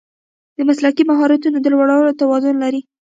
د 0.55 0.57
مسلکي 0.69 1.03
مهارتونو 1.11 1.57
د 1.61 1.65
لوړولو 1.73 2.11
توان 2.19 2.55
لري. 2.63 2.81